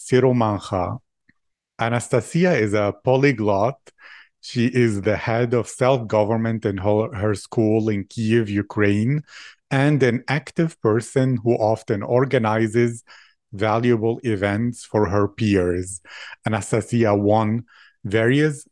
[0.00, 0.98] Siromakha.
[1.78, 3.78] Anastasia is a polyglot.
[4.40, 9.22] She is the head of self government in her, her school in Kiev, Ukraine,
[9.70, 13.04] and an active person who often organizes
[13.52, 16.00] valuable events for her peers.
[16.46, 17.64] Anastasia won
[18.04, 18.66] various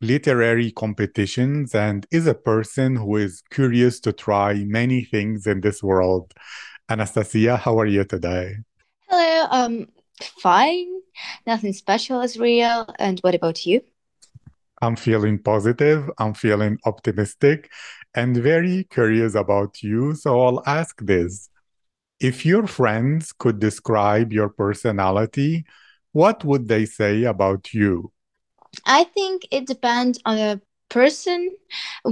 [0.00, 5.82] literary competitions and is a person who is curious to try many things in this
[5.82, 6.32] world.
[6.88, 8.56] Anastasia, how are you today?
[9.08, 9.86] Hello, um,
[10.20, 10.88] fine.
[11.46, 12.86] Nothing special is real.
[12.98, 13.82] And what about you?
[14.82, 16.10] I'm feeling positive.
[16.18, 17.70] I'm feeling optimistic
[18.14, 20.14] and very curious about you.
[20.14, 21.48] So I'll ask this.
[22.20, 25.64] If your friends could describe your personality,
[26.12, 28.12] what would they say about you?
[28.86, 30.60] I think it depends on the
[30.94, 31.50] person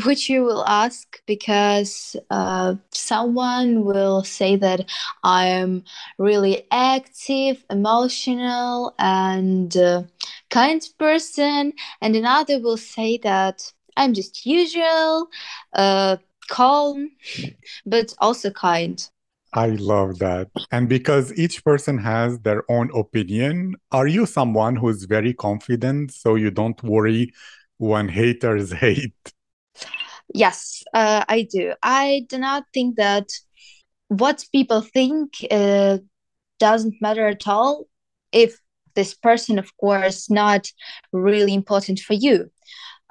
[0.04, 4.80] which you will ask because uh, someone will say that
[5.22, 5.84] I am
[6.18, 10.02] really active, emotional, and uh,
[10.50, 15.28] kind person, and another will say that I'm just usual,
[15.74, 16.16] uh,
[16.48, 17.10] calm,
[17.86, 18.98] but also kind.
[19.54, 20.48] I love that.
[20.70, 26.34] And because each person has their own opinion, are you someone who's very confident so
[26.36, 27.32] you don't worry
[27.82, 29.32] when haters hate?
[30.32, 31.74] Yes, uh, I do.
[31.82, 33.28] I do not think that
[34.08, 35.98] what people think uh,
[36.58, 37.86] doesn't matter at all
[38.30, 38.58] if
[38.94, 40.70] this person, of course, not
[41.12, 42.50] really important for you.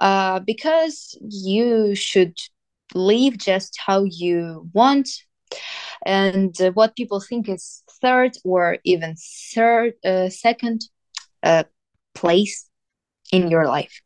[0.00, 2.36] Uh, because you should
[2.94, 5.08] live just how you want
[6.04, 9.14] and uh, what people think is third or even
[9.54, 10.80] third uh, second
[11.42, 11.62] uh,
[12.14, 12.68] place
[13.30, 14.02] in your life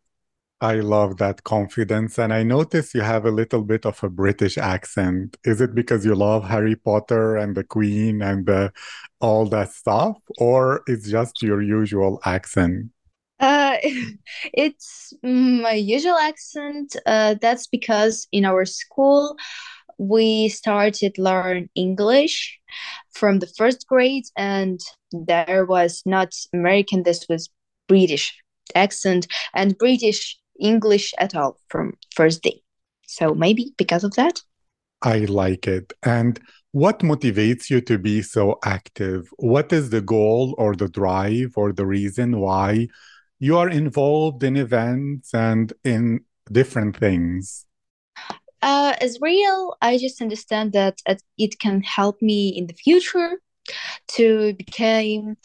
[0.61, 2.19] I love that confidence.
[2.19, 5.37] And I notice you have a little bit of a British accent.
[5.45, 8.73] Is it because you love Harry Potter and the Queen and the,
[9.21, 10.17] all that stuff?
[10.39, 12.91] Or it's just your usual accent?
[13.39, 13.77] Uh,
[14.55, 16.97] it's my usual accent.
[17.05, 19.37] Uh, that's because in our school,
[19.99, 22.59] we started learn English
[23.13, 24.81] from the first grade, and
[25.13, 27.03] there was not American.
[27.03, 27.49] This was
[27.89, 28.35] British
[28.75, 32.63] accent, and British English at all from first day.
[33.07, 34.43] So maybe because of that.
[35.03, 35.93] I like it.
[36.03, 36.41] And
[36.73, 39.29] what motivates you to be so active?
[39.37, 42.89] What is the goal or the drive or the reason why
[43.39, 47.67] you are involved in events and in different things?
[48.63, 50.99] Uh, as real, I just understand that
[51.39, 53.41] it can help me in the future
[54.09, 55.37] to become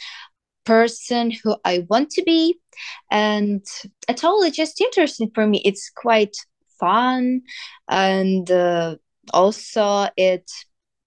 [0.66, 2.61] person who I want to be.
[3.10, 3.66] And
[4.08, 5.62] it's all it's just interesting for me.
[5.66, 6.36] It's quite
[6.80, 7.42] fun
[7.90, 8.96] and uh,
[9.34, 10.50] also it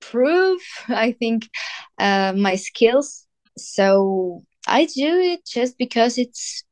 [0.01, 1.49] prove I think
[1.99, 3.27] uh, my skills.
[3.57, 6.65] So I do it just because it's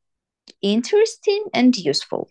[0.62, 2.28] interesting and useful.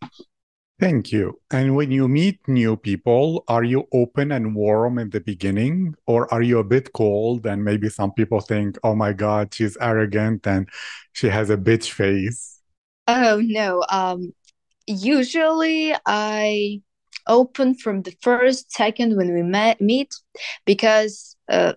[0.82, 1.40] Thank you.
[1.52, 6.34] And when you meet new people, are you open and warm in the beginning, or
[6.34, 7.46] are you a bit cold?
[7.46, 10.68] And maybe some people think, oh my God, she's arrogant and
[11.14, 12.58] she has a bitch face.
[13.08, 13.84] Oh, no.
[13.90, 14.34] Um,
[14.88, 16.82] usually I
[17.28, 20.16] open from the first second when we met, meet
[20.66, 21.74] because uh,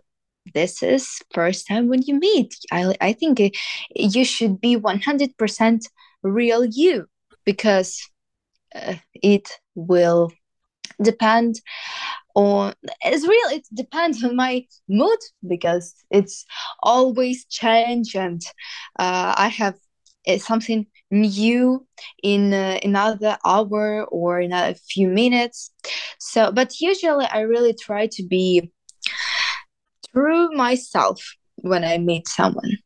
[0.54, 2.54] this is first time when you meet.
[2.72, 3.54] I, I think
[3.94, 5.82] you should be 100%
[6.22, 7.04] real you
[7.44, 8.00] because
[8.74, 10.32] uh, it will
[11.02, 11.60] depend
[12.34, 12.72] on
[13.02, 16.44] it's real it depends on my mood because it's
[16.82, 18.42] always change and
[18.98, 19.74] uh, i have
[20.26, 21.86] uh, something new
[22.22, 25.70] in uh, another hour or in a few minutes.
[26.18, 28.70] So but usually i really try to be
[30.12, 32.78] true myself when i meet someone.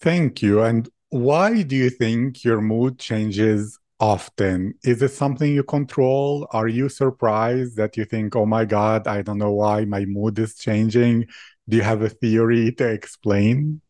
[0.00, 0.62] Thank you.
[0.62, 4.74] And why do you think your mood changes often.
[4.82, 6.48] Is it something you control?
[6.52, 10.38] Are you surprised that you think, oh my God, I don't know why my mood
[10.38, 11.26] is changing?
[11.68, 13.80] Do you have a theory to explain?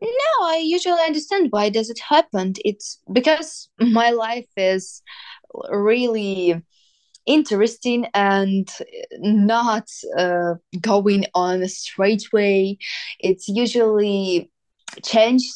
[0.00, 0.08] No,
[0.42, 2.52] I usually understand why does it happen.
[2.64, 5.02] It's because my life is
[5.70, 6.62] really
[7.24, 8.70] interesting and
[9.18, 12.78] not uh, going on a straight way.
[13.18, 14.50] It's usually
[15.02, 15.52] changed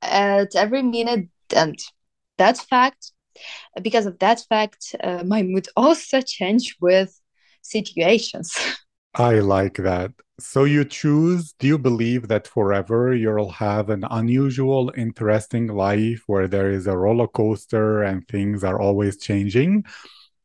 [0.00, 1.78] at every minute and
[2.38, 3.12] that fact
[3.82, 7.18] because of that fact uh, my mood also change with
[7.62, 8.56] situations.
[9.14, 10.12] I like that.
[10.40, 16.48] So you choose do you believe that forever you'll have an unusual interesting life where
[16.48, 19.84] there is a roller coaster and things are always changing?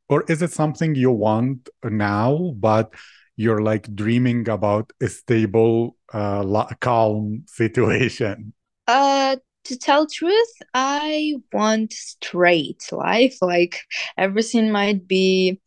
[0.09, 2.93] Or is it something you want now but
[3.35, 8.53] you're like dreaming about a stable uh, calm situation?
[8.87, 9.37] Uh
[9.69, 13.37] to tell truth i want straight life.
[13.41, 13.81] Like
[14.17, 15.61] everything might be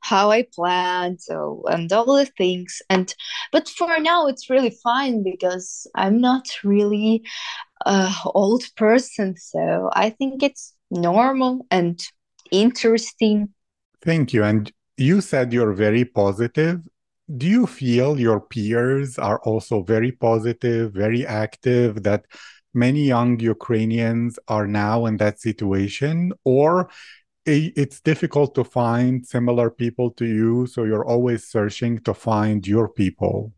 [0.00, 2.82] how i planned so and all the things.
[2.90, 3.14] And
[3.52, 7.22] but for now it's really fine because i'm not really
[7.86, 12.00] a old person so i think it's normal and
[12.50, 13.48] interesting.
[14.02, 14.44] Thank you.
[14.44, 16.80] And you said you're very positive.
[17.36, 22.26] Do you feel your peers are also very positive very active that
[22.74, 26.88] many young Ukrainians are now in that situation, or
[27.46, 32.88] it's difficult to find similar people to you, so you're always searching to find your
[32.88, 33.52] people?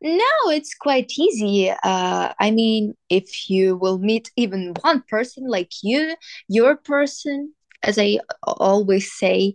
[0.00, 1.70] No, it's quite easy.
[1.70, 6.14] Uh, I mean, if you will meet even one person like you,
[6.48, 9.54] your person, as I always say,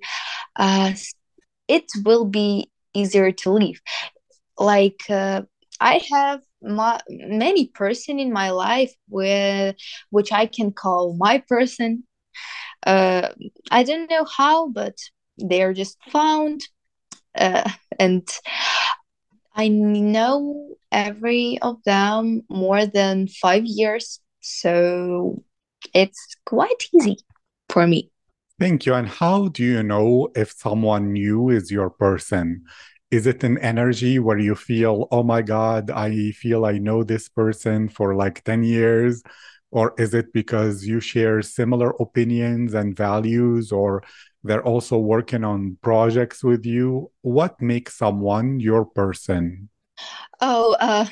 [0.58, 0.94] uh,
[1.68, 3.82] it will be easier to leave.
[4.58, 5.44] Like, uh,
[5.80, 9.76] I have my, many person in my life with
[10.10, 12.04] which I can call my person.
[12.86, 13.30] Uh,
[13.70, 14.98] I don't know how, but
[15.38, 16.62] they're just found,
[17.36, 17.70] uh,
[18.00, 18.28] and
[19.56, 25.44] I know every of them more than five years, so
[25.94, 27.18] it's quite easy
[27.70, 28.12] for me.
[28.60, 28.94] Thank you.
[28.94, 32.64] And how do you know if someone new is your person?
[33.12, 37.28] Is it an energy where you feel oh my god i feel i know this
[37.30, 39.22] person for like 10 years
[39.72, 44.04] or is it because you share similar opinions and values or
[44.44, 47.12] they're also working on projects with you?
[47.22, 49.70] What makes someone your person?
[50.42, 51.06] Oh uh,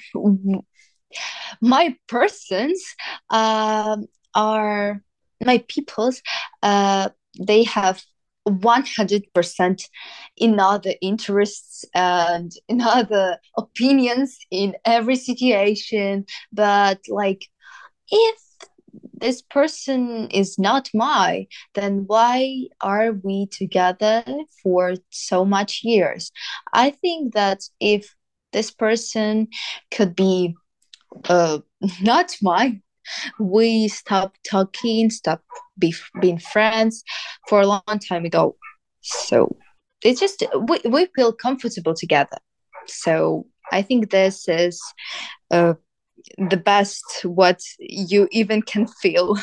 [1.62, 2.84] my persons
[3.30, 3.98] uh,
[4.36, 5.02] are
[5.42, 6.22] my peoples
[6.62, 7.10] uh,
[7.40, 8.04] they have
[8.48, 9.90] 100%
[10.38, 16.26] in other interests and in other opinions in every situation.
[16.52, 17.46] But like
[18.10, 18.36] if
[19.14, 21.46] this person is not my
[21.76, 24.24] then why are we together
[24.64, 26.32] for so much years?
[26.74, 28.16] I think that if
[28.52, 29.48] this person
[29.92, 30.56] could be
[31.28, 31.60] uh,
[32.02, 32.82] not mine
[33.40, 35.46] we stop talking, stopped
[35.80, 37.04] be, being friends
[37.48, 38.56] for a long time ago.
[39.02, 39.56] So
[40.04, 42.38] it's just we, we feel comfortable together.
[42.88, 44.82] So I think this is
[45.52, 45.74] uh,
[46.38, 49.38] the best what you even can feel.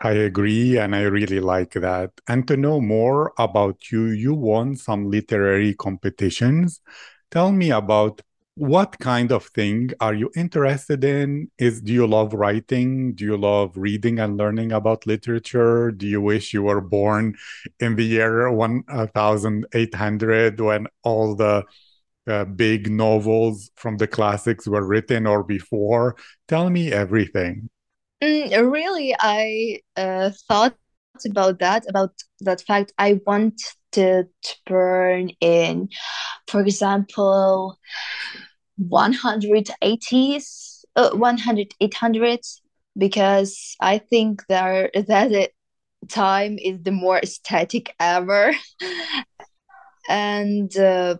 [0.00, 2.10] I agree, and I really like that.
[2.28, 6.80] And to know more about you, you won some literary competitions.
[7.30, 8.20] Tell me about
[8.56, 11.50] what kind of thing are you interested in?
[11.58, 13.12] Is do you love writing?
[13.14, 15.90] Do you love reading and learning about literature?
[15.90, 17.34] Do you wish you were born
[17.80, 21.64] in the year 1800 when all the
[22.26, 26.16] uh, big novels from the classics were written or before?
[26.48, 27.68] Tell me everything.
[28.24, 30.74] Mm, really i uh, thought
[31.26, 32.94] about that about that fact.
[32.96, 33.60] I want
[33.92, 34.24] to
[34.66, 35.90] burn in.
[36.48, 37.78] For example
[38.76, 42.60] 180s uh, 100 800s
[42.96, 45.52] because i think there that it,
[46.08, 48.52] time is the more aesthetic ever.
[50.08, 51.16] And uh,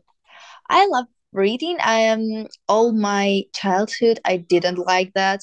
[0.71, 1.77] i love reading.
[1.83, 5.41] I am all my childhood i didn't like that.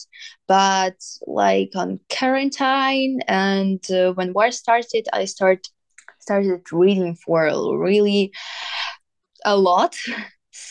[0.47, 0.95] But
[1.27, 5.67] like on quarantine and uh, when war started i start
[6.19, 7.45] started reading for
[7.77, 8.31] really
[9.45, 9.95] a lot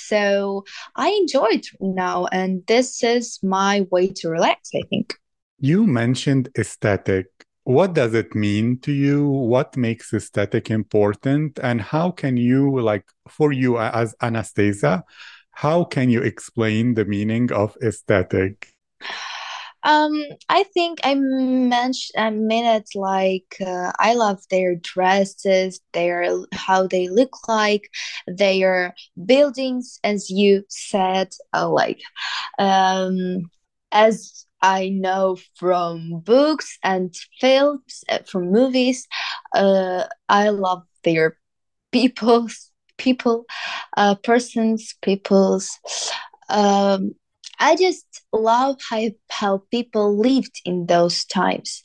[0.06, 0.64] so
[0.96, 5.14] I enjoy it now, and this is my way to relax, I think.
[5.58, 7.26] You mentioned aesthetic.
[7.64, 9.28] What does it mean to you?
[9.28, 11.60] What makes aesthetic important?
[11.62, 15.04] And how can you, like, for you uh, as Anastasia,
[15.52, 18.71] how can you explain the meaning of aesthetic?
[19.84, 20.12] Um,
[20.48, 26.86] I think I mentioned I mean it like uh, I love their dresses, their how
[26.86, 27.90] they look like,
[28.26, 28.94] their
[29.26, 32.00] buildings, as you said, uh, like
[32.58, 33.50] um,
[33.92, 39.06] as I know from books and films, uh, from movies,
[39.54, 41.38] uh, I love their
[41.92, 43.46] people's people,
[43.96, 45.78] uh, persons, people's.
[46.48, 47.14] Um,
[47.62, 51.80] I just love how, how people lived in those times.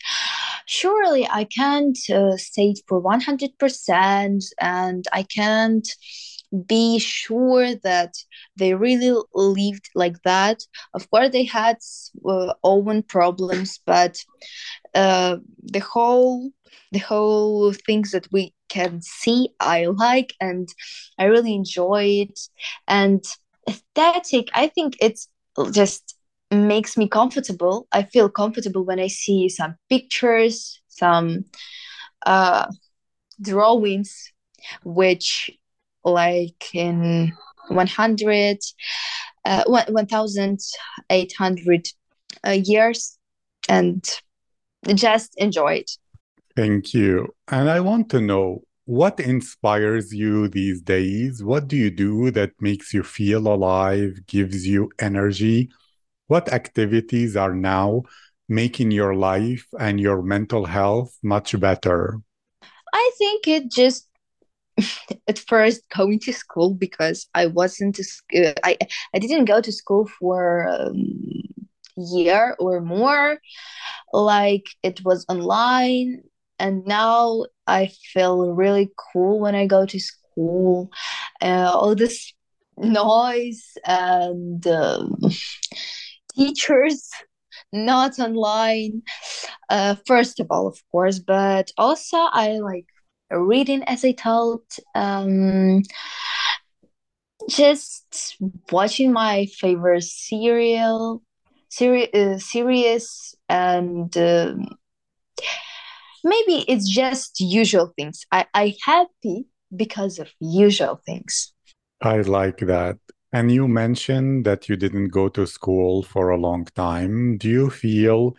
[0.65, 5.87] Surely I can't uh, say it for 100% and I can't
[6.65, 8.15] be sure that
[8.55, 10.63] they really lived like that.
[10.95, 11.77] Of course, they had
[12.27, 14.17] uh, own problems, but
[14.95, 16.51] uh, the whole
[16.91, 20.67] the whole things that we can see, I like, and
[21.19, 22.39] I really enjoy it.
[22.87, 23.23] And
[23.69, 25.27] aesthetic, I think it's
[25.71, 26.15] just
[26.51, 27.87] makes me comfortable.
[27.91, 31.45] I feel comfortable when I see some pictures, some
[32.25, 32.67] uh,
[33.41, 34.31] drawings,
[34.83, 35.51] which
[36.03, 37.33] like in
[37.69, 38.57] 100
[39.45, 41.87] uh, 1800
[42.45, 43.17] uh, years
[43.69, 44.03] and
[44.93, 45.91] just enjoy it
[46.55, 51.43] thank you and i want to know what inspires you these days?
[51.43, 55.69] What do you do that makes you feel alive gives you energy?
[56.27, 58.03] What activities are now
[58.47, 62.21] making your life and your mental health much better?
[62.93, 64.07] I think it just
[65.27, 67.99] at first going to school because I wasn't
[68.33, 68.77] uh, I
[69.13, 70.95] I didn't go to school for um,
[71.97, 73.37] year or more.
[74.13, 76.23] Like it was online
[76.59, 80.89] and now I feel really cool when I go to school.
[81.41, 82.33] Uh, all this
[82.77, 85.17] noise and um,
[86.35, 87.09] teachers
[87.73, 89.01] not online.
[89.69, 92.85] Uh, first of all of course but also I like
[93.31, 94.61] reading as I told,
[94.95, 95.83] um,
[97.49, 98.37] just
[98.71, 101.21] watching my favorite serial,
[101.69, 104.65] seri- uh, series, and um,
[106.27, 108.25] maybe it's just usual things.
[108.31, 111.53] I I happy because of usual things.
[112.01, 112.97] I like that.
[113.33, 117.37] And you mentioned that you didn't go to school for a long time.
[117.37, 118.35] Do you feel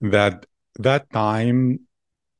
[0.00, 0.46] that
[0.78, 1.80] that time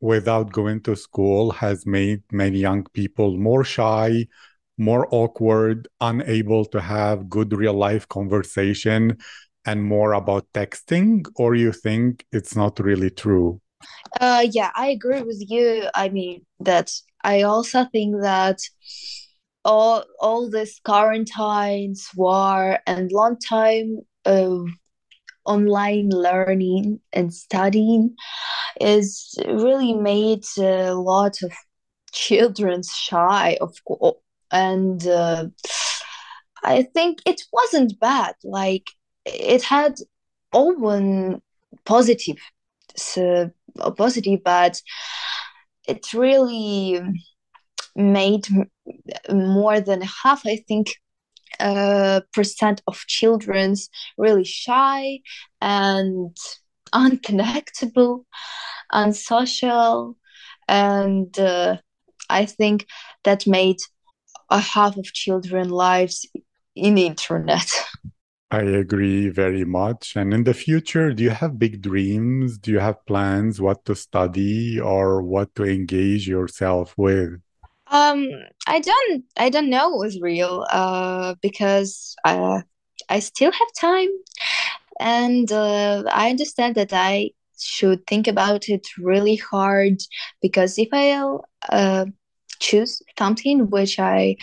[0.00, 4.26] without going to school has made many young people more shy,
[4.78, 9.16] more awkward, unable to have good real life conversation
[9.64, 13.60] and more about texting or you think it's not really true?
[14.20, 15.88] Uh yeah, I agree with you.
[15.94, 16.92] I mean that
[17.24, 18.60] I also think that
[19.64, 24.66] all all this quarantines, war and long time of
[25.46, 28.16] online learning and studying
[28.80, 31.52] is really made a lot of
[32.12, 33.74] children shy of
[34.52, 35.46] and uh,
[36.64, 38.90] i think it wasn't bad like
[39.24, 39.94] it had
[40.52, 40.80] own
[41.84, 42.36] positive
[42.96, 43.50] so
[43.96, 44.80] positive but
[45.88, 47.00] it really
[47.94, 48.46] made
[49.30, 50.88] more than half i think
[51.60, 55.20] uh, percent of children's really shy
[55.60, 56.36] and
[56.92, 58.24] unconnectable,
[58.92, 60.16] unsocial,
[60.68, 61.76] and uh,
[62.28, 62.86] I think
[63.24, 63.78] that made
[64.50, 66.26] a half of children lives
[66.74, 67.70] in the internet.
[68.50, 70.14] I agree very much.
[70.14, 72.58] And in the future, do you have big dreams?
[72.58, 77.40] Do you have plans what to study or what to engage yourself with?
[77.88, 78.28] Um,
[78.66, 82.62] I don't, I don't know Israel, uh, because uh,
[83.08, 84.08] I still have time,
[84.98, 89.98] and uh, I understand that I should think about it really hard
[90.42, 91.12] because if I
[91.70, 92.06] uh,
[92.60, 94.36] choose something which I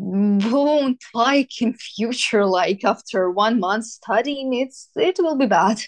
[0.00, 5.80] won't like in future like after one month studying it's it will be bad.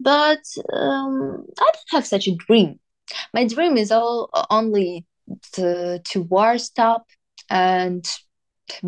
[0.00, 2.78] But um, i don't have such a dream.
[3.34, 5.06] My dream is all only
[5.54, 7.06] to, to war stop
[7.50, 8.06] and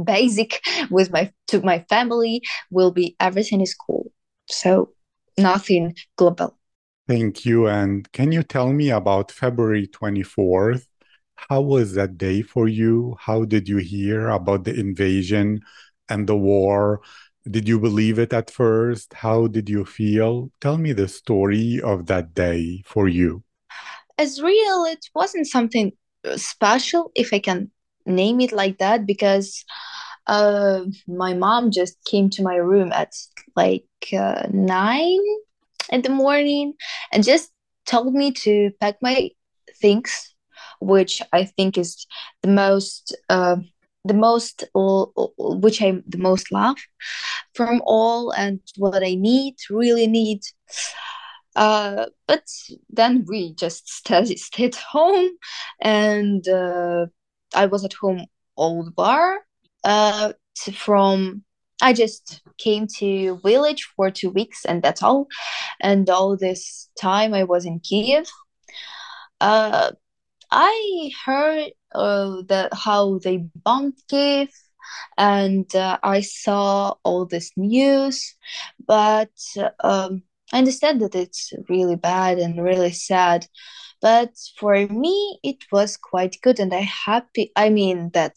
[0.05, 0.61] basic
[0.91, 4.13] with my to my family will be everything is cool.
[4.49, 4.93] So
[5.37, 6.57] nothing global.
[7.09, 7.67] Thank you.
[7.67, 10.87] And can you tell me about february 24th
[11.49, 13.17] how was that day for you?
[13.19, 15.61] How did you hear about the invasion
[16.09, 17.01] and the war?
[17.51, 19.15] Did you believe it at first?
[19.15, 20.51] How did you feel?
[20.61, 23.43] Tell me the story of that day for you.
[24.19, 24.85] As real.
[24.85, 25.93] It wasn't something
[26.37, 27.71] special if I can
[28.05, 29.65] name it like that because
[30.27, 33.15] uh, my mom just came to my room at
[33.57, 35.19] like uh, nine
[35.91, 36.75] in the morning
[37.13, 37.51] and just
[37.87, 39.31] told me to pack my
[39.81, 40.35] things,
[40.81, 42.07] which I think is
[42.43, 43.57] the most uh,
[44.05, 46.79] the most which I the most love
[47.55, 50.41] from all and what I need really need
[51.57, 52.45] uh, but
[52.89, 55.31] then we just stayed, stayed home,
[55.81, 57.07] and uh,
[57.55, 59.41] I was at home all the bar
[59.85, 60.33] uh,
[60.75, 61.45] from
[61.83, 65.29] I just came to village for two weeks and that's all.
[65.81, 68.29] And all this time I was in Kiev.
[69.41, 69.93] Uh,
[70.51, 74.51] I heard uh, that how they bombed Kiev
[75.17, 78.35] and uh, I saw all this news,
[78.87, 79.31] but
[79.81, 83.47] um, I understand that it's really bad and really sad.
[84.01, 87.53] But for me, it was quite good, and I happy.
[87.57, 88.37] I mean that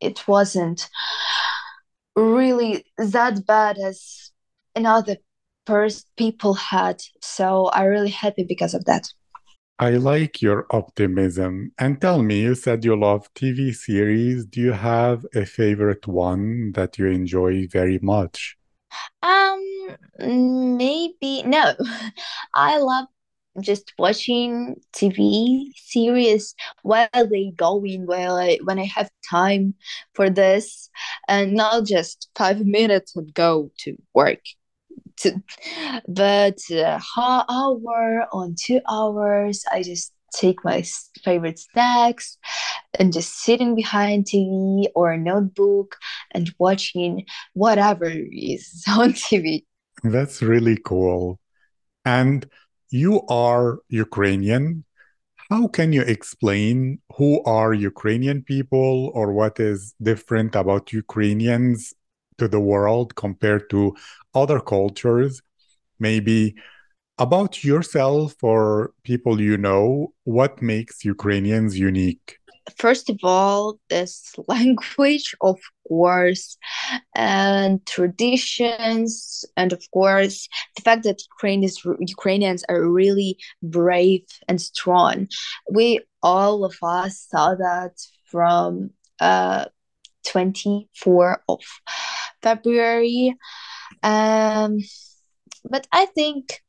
[0.00, 0.88] it wasn't
[2.16, 4.30] really that bad as
[4.74, 5.16] another
[5.66, 7.02] pers- people had.
[7.22, 9.08] So I really happy because of that.
[9.80, 11.72] I like your optimism.
[11.78, 14.46] And tell me, you said you love TV series.
[14.46, 18.56] Do you have a favorite one that you enjoy very much?
[19.22, 21.74] Um, maybe no.
[22.54, 23.06] I love
[23.60, 29.74] just watching TV series while they going while I when I have time
[30.14, 30.90] for this
[31.26, 34.40] and not just five minutes and go to work.
[36.08, 40.84] But uh, hour on two hours, I just take my
[41.24, 42.36] favorite snacks
[42.98, 45.96] and just sitting behind TV or a notebook
[46.32, 49.64] and watching whatever is on TV.
[50.02, 51.40] That's really cool.
[52.04, 52.46] And
[52.90, 54.84] you are Ukrainian.
[55.50, 61.94] How can you explain who are Ukrainian people or what is different about Ukrainians
[62.38, 63.94] to the world compared to
[64.42, 65.40] other cultures?
[65.98, 66.54] Maybe
[67.18, 72.38] about yourself or people you know, what makes Ukrainians unique?
[72.76, 76.56] First of all, this language, of course,
[77.14, 81.76] and traditions, and of course, the fact that Ukrainians
[82.18, 85.28] Ukrainians are really brave and strong.
[85.70, 87.94] We all of us saw that
[88.30, 88.90] from
[89.20, 89.64] uh,
[90.26, 91.60] 24 of
[92.42, 93.34] February.
[94.02, 94.78] Um,
[95.68, 96.62] but I think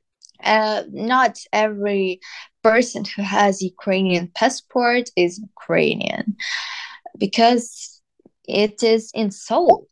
[0.43, 2.19] uh, not every
[2.63, 6.35] person who has Ukrainian passport is Ukrainian
[7.17, 8.01] because
[8.47, 9.87] it is in soul,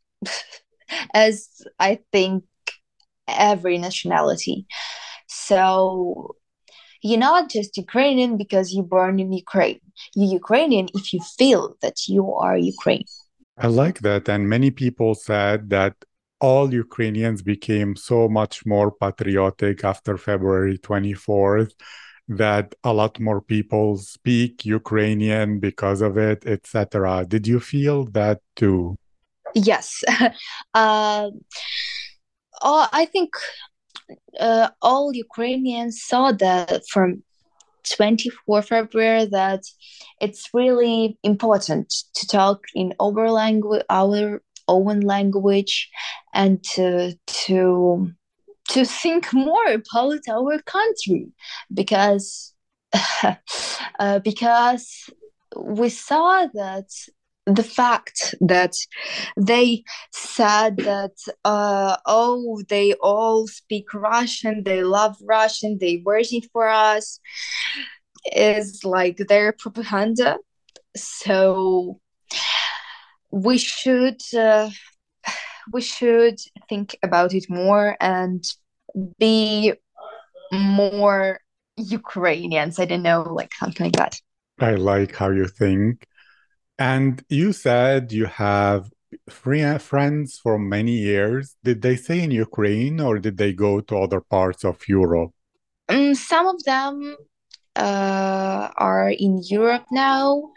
[1.14, 2.44] as I think
[3.28, 4.66] every nationality.
[5.28, 6.36] So
[7.02, 9.80] you're not just Ukrainian because you're born in Ukraine.
[10.16, 13.06] You're Ukrainian if you feel that you are Ukraine.
[13.58, 14.30] I like that.
[14.30, 15.96] And many people said that
[16.40, 21.72] all Ukrainians became so much more patriotic after February 24th
[22.30, 27.26] that a lot more people speak Ukrainian because of it, etc.
[27.28, 28.98] Did you feel that too?
[29.56, 30.04] Yes.
[30.74, 31.30] uh,
[32.62, 33.34] oh, I think
[34.40, 37.24] uh, all Ukrainians saw that from
[37.96, 39.64] 24 February that
[40.20, 45.90] it's really important to talk in our language, our own language,
[46.34, 48.12] and to to
[48.70, 51.28] to think more about our country
[51.74, 52.54] because
[54.00, 55.10] uh, because
[55.56, 56.90] we saw that
[57.46, 58.74] the fact that
[59.38, 66.68] they said that uh, oh they all speak russian they love russian they waiting for
[66.68, 67.22] us
[68.36, 70.38] is like their propaganda.
[70.96, 72.00] So
[73.32, 74.70] we should uh,
[75.72, 78.44] we should think about it more and
[79.20, 79.74] be
[80.52, 81.40] more
[81.78, 82.80] Ukrainians.
[82.80, 84.20] I don't know, like something like that.
[84.60, 86.08] I like how you think.
[86.80, 88.90] And you said you have
[89.30, 91.56] free friends for many years.
[91.64, 95.32] Did they stay in Ukraine or did they go to other parts of Europe?
[95.90, 97.16] Um, some of them
[97.76, 100.52] uh, are in Europe now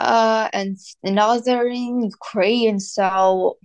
[0.00, 2.80] uh, and another in Ukraine.
[2.80, 3.58] So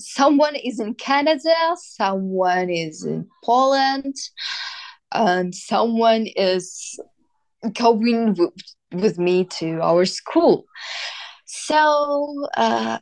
[0.00, 4.14] someone is in Canada, someone is in Poland,
[5.12, 6.98] and someone is
[7.72, 8.50] going with,
[8.92, 10.64] with me to our school.
[11.46, 12.98] So uh,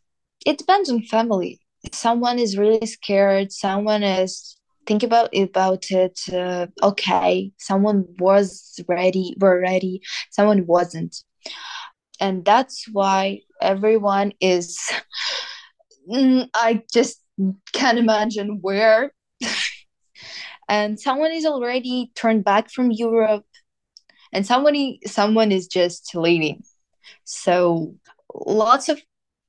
[0.47, 1.61] it depends on family.
[1.93, 3.53] Someone is really scared.
[3.53, 6.21] Someone is think about about it.
[6.33, 10.03] Uh, okay, someone was ready, were ready.
[10.31, 11.17] Someone wasn't
[12.21, 14.79] and that's why everyone is
[16.11, 17.21] mm, i just
[17.73, 19.13] can't imagine where.
[20.67, 23.45] And someone is already turned back from europe.
[24.33, 26.63] And somebody someone is just leaving.
[27.25, 27.95] So
[28.35, 29.03] lots of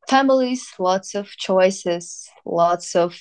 [0.09, 3.17] families lots of choices lots of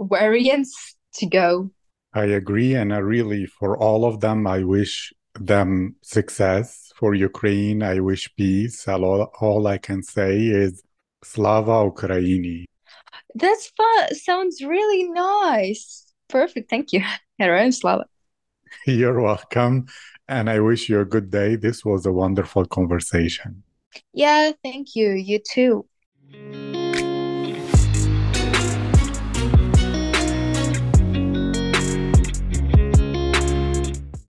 [0.00, 1.70] variants to go.
[2.14, 7.82] I agree and i really for all of them i wish them success for Ukraine.
[7.82, 8.88] I wish peace.
[8.88, 10.82] All, all I can say is
[11.22, 12.64] Slava Ukraini.
[13.34, 14.14] That's fun.
[14.14, 16.06] Sounds really nice.
[16.28, 16.70] Perfect.
[16.70, 17.02] Thank you.
[17.40, 18.06] Heroyam slava.
[18.86, 19.86] You're welcome.
[20.26, 21.56] And I wish you a good day.
[21.56, 23.62] This was a wonderful conversation.
[24.14, 25.10] Yeah, thank you.
[25.10, 25.86] You too.